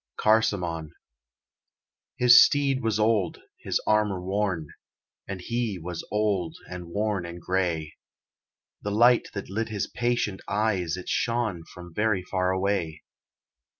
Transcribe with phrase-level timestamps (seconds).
[0.19, 0.93] CARÇAMON
[2.17, 4.69] His steed was old, his armor worn,
[5.27, 7.93] And he was old and worn and gray:
[8.81, 13.03] The light that lit his patient eyes It shone from very far away.